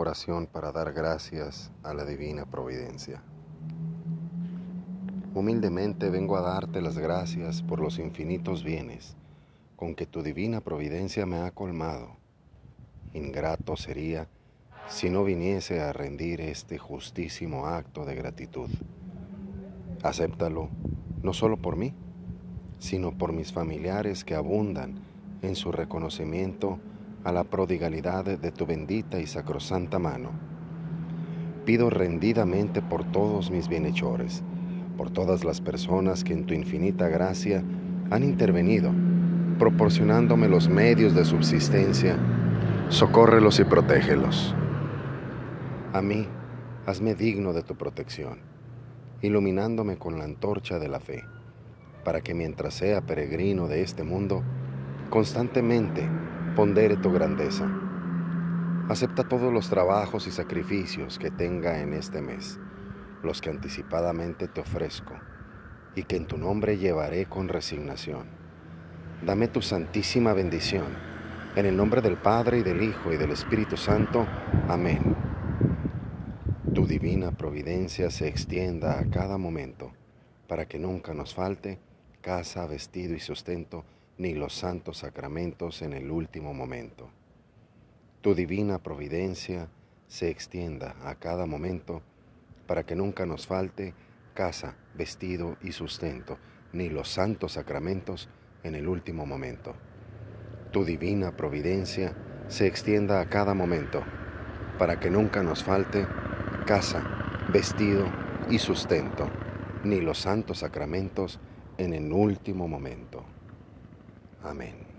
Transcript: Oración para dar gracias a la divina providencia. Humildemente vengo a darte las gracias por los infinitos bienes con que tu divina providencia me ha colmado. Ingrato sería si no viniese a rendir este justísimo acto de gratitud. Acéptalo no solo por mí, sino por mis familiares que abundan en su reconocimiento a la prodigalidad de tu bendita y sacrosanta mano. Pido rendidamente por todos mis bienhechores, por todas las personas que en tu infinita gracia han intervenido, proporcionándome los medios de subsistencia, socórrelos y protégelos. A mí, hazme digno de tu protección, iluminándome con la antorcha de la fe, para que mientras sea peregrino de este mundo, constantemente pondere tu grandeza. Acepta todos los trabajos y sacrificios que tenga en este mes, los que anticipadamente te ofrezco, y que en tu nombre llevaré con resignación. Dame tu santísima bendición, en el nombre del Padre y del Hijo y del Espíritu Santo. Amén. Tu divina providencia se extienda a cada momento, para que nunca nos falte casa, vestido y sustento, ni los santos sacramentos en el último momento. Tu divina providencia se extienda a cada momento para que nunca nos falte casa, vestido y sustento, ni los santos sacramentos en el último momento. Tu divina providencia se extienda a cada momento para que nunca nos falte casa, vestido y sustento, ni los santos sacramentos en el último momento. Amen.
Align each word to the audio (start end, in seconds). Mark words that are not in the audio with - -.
Oración 0.00 0.46
para 0.46 0.70
dar 0.70 0.92
gracias 0.92 1.72
a 1.82 1.92
la 1.92 2.04
divina 2.04 2.46
providencia. 2.46 3.20
Humildemente 5.34 6.08
vengo 6.08 6.36
a 6.36 6.40
darte 6.40 6.80
las 6.80 6.96
gracias 6.96 7.62
por 7.62 7.80
los 7.80 7.98
infinitos 7.98 8.62
bienes 8.62 9.16
con 9.74 9.96
que 9.96 10.06
tu 10.06 10.22
divina 10.22 10.60
providencia 10.60 11.26
me 11.26 11.38
ha 11.38 11.50
colmado. 11.50 12.10
Ingrato 13.12 13.76
sería 13.76 14.28
si 14.86 15.10
no 15.10 15.24
viniese 15.24 15.80
a 15.80 15.92
rendir 15.92 16.42
este 16.42 16.78
justísimo 16.78 17.66
acto 17.66 18.04
de 18.04 18.14
gratitud. 18.14 18.70
Acéptalo 20.04 20.68
no 21.24 21.32
solo 21.32 21.56
por 21.56 21.74
mí, 21.74 21.92
sino 22.78 23.18
por 23.18 23.32
mis 23.32 23.52
familiares 23.52 24.22
que 24.22 24.36
abundan 24.36 24.94
en 25.42 25.56
su 25.56 25.72
reconocimiento 25.72 26.78
a 27.28 27.32
la 27.32 27.44
prodigalidad 27.44 28.24
de 28.24 28.52
tu 28.52 28.64
bendita 28.64 29.20
y 29.20 29.26
sacrosanta 29.26 29.98
mano. 29.98 30.30
Pido 31.66 31.90
rendidamente 31.90 32.80
por 32.80 33.04
todos 33.04 33.50
mis 33.50 33.68
bienhechores, 33.68 34.42
por 34.96 35.10
todas 35.10 35.44
las 35.44 35.60
personas 35.60 36.24
que 36.24 36.32
en 36.32 36.46
tu 36.46 36.54
infinita 36.54 37.08
gracia 37.08 37.62
han 38.10 38.24
intervenido, 38.24 38.92
proporcionándome 39.58 40.48
los 40.48 40.70
medios 40.70 41.14
de 41.14 41.26
subsistencia, 41.26 42.16
socórrelos 42.88 43.60
y 43.60 43.64
protégelos. 43.64 44.54
A 45.92 46.00
mí, 46.00 46.26
hazme 46.86 47.14
digno 47.14 47.52
de 47.52 47.62
tu 47.62 47.76
protección, 47.76 48.38
iluminándome 49.20 49.98
con 49.98 50.16
la 50.16 50.24
antorcha 50.24 50.78
de 50.78 50.88
la 50.88 50.98
fe, 50.98 51.24
para 52.04 52.22
que 52.22 52.32
mientras 52.32 52.72
sea 52.72 53.02
peregrino 53.02 53.68
de 53.68 53.82
este 53.82 54.02
mundo, 54.02 54.42
constantemente 55.10 56.08
pondere 56.48 56.96
tu 56.96 57.12
grandeza. 57.12 57.68
Acepta 58.88 59.24
todos 59.24 59.52
los 59.52 59.68
trabajos 59.68 60.26
y 60.26 60.30
sacrificios 60.30 61.18
que 61.18 61.30
tenga 61.30 61.80
en 61.80 61.92
este 61.92 62.22
mes, 62.22 62.58
los 63.22 63.40
que 63.40 63.50
anticipadamente 63.50 64.48
te 64.48 64.60
ofrezco, 64.60 65.14
y 65.94 66.04
que 66.04 66.16
en 66.16 66.26
tu 66.26 66.38
nombre 66.38 66.78
llevaré 66.78 67.26
con 67.26 67.48
resignación. 67.48 68.28
Dame 69.24 69.48
tu 69.48 69.62
santísima 69.62 70.32
bendición, 70.32 70.86
en 71.56 71.66
el 71.66 71.76
nombre 71.76 72.00
del 72.00 72.16
Padre 72.16 72.58
y 72.58 72.62
del 72.62 72.82
Hijo 72.82 73.12
y 73.12 73.16
del 73.16 73.32
Espíritu 73.32 73.76
Santo. 73.76 74.26
Amén. 74.68 75.14
Tu 76.74 76.86
divina 76.86 77.32
providencia 77.32 78.10
se 78.10 78.28
extienda 78.28 78.98
a 79.00 79.10
cada 79.10 79.38
momento, 79.38 79.92
para 80.46 80.66
que 80.66 80.78
nunca 80.78 81.14
nos 81.14 81.34
falte 81.34 81.80
casa, 82.20 82.66
vestido 82.66 83.14
y 83.14 83.20
sustento, 83.20 83.84
ni 84.18 84.34
los 84.34 84.52
santos 84.52 84.98
sacramentos 84.98 85.80
en 85.82 85.92
el 85.92 86.10
último 86.10 86.52
momento. 86.52 87.08
Tu 88.20 88.34
divina 88.34 88.82
providencia 88.82 89.68
se 90.08 90.28
extienda 90.28 90.96
a 91.04 91.14
cada 91.14 91.46
momento 91.46 92.02
para 92.66 92.84
que 92.84 92.96
nunca 92.96 93.26
nos 93.26 93.46
falte 93.46 93.94
casa, 94.34 94.76
vestido 94.94 95.56
y 95.62 95.72
sustento, 95.72 96.36
ni 96.72 96.88
los 96.88 97.08
santos 97.08 97.52
sacramentos 97.52 98.28
en 98.64 98.74
el 98.74 98.88
último 98.88 99.24
momento. 99.24 99.74
Tu 100.72 100.84
divina 100.84 101.36
providencia 101.36 102.14
se 102.48 102.66
extienda 102.66 103.20
a 103.20 103.26
cada 103.26 103.54
momento 103.54 104.02
para 104.78 104.98
que 104.98 105.10
nunca 105.10 105.42
nos 105.42 105.62
falte 105.62 106.06
casa, 106.66 107.46
vestido 107.52 108.04
y 108.50 108.58
sustento, 108.58 109.28
ni 109.84 110.00
los 110.00 110.18
santos 110.18 110.58
sacramentos 110.58 111.38
en 111.78 111.94
el 111.94 112.12
último 112.12 112.68
momento. 112.68 113.37
Amen. 114.44 114.97